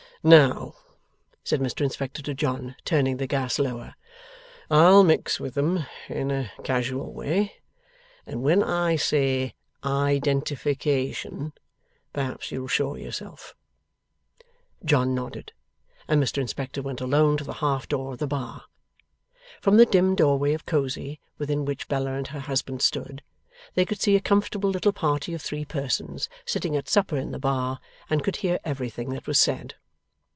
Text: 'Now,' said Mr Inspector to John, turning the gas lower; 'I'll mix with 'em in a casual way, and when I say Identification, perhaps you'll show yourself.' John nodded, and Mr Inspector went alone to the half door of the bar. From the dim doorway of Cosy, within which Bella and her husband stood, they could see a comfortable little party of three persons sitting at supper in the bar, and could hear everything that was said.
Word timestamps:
'Now,' 0.23 0.75
said 1.43 1.61
Mr 1.61 1.81
Inspector 1.81 2.21
to 2.21 2.35
John, 2.35 2.75
turning 2.85 3.17
the 3.17 3.25
gas 3.25 3.57
lower; 3.57 3.95
'I'll 4.69 5.03
mix 5.03 5.39
with 5.39 5.57
'em 5.57 5.87
in 6.07 6.29
a 6.29 6.51
casual 6.63 7.11
way, 7.11 7.53
and 8.27 8.43
when 8.43 8.61
I 8.61 8.97
say 8.97 9.55
Identification, 9.83 11.53
perhaps 12.13 12.51
you'll 12.51 12.67
show 12.67 12.93
yourself.' 12.93 13.55
John 14.85 15.15
nodded, 15.15 15.53
and 16.07 16.21
Mr 16.21 16.37
Inspector 16.37 16.83
went 16.83 17.01
alone 17.01 17.35
to 17.37 17.43
the 17.43 17.53
half 17.53 17.87
door 17.87 18.13
of 18.13 18.19
the 18.19 18.27
bar. 18.27 18.65
From 19.59 19.77
the 19.77 19.87
dim 19.87 20.13
doorway 20.13 20.53
of 20.53 20.67
Cosy, 20.67 21.19
within 21.39 21.65
which 21.65 21.87
Bella 21.87 22.13
and 22.13 22.27
her 22.27 22.41
husband 22.41 22.83
stood, 22.83 23.23
they 23.73 23.85
could 23.85 23.99
see 23.99 24.15
a 24.15 24.21
comfortable 24.21 24.69
little 24.69 24.93
party 24.93 25.33
of 25.33 25.41
three 25.41 25.65
persons 25.65 26.29
sitting 26.45 26.75
at 26.77 26.87
supper 26.87 27.17
in 27.17 27.31
the 27.31 27.39
bar, 27.39 27.79
and 28.07 28.23
could 28.23 28.35
hear 28.35 28.59
everything 28.63 29.09
that 29.09 29.25
was 29.25 29.39
said. 29.39 29.73